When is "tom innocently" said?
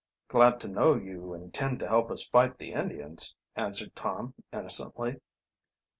3.95-5.19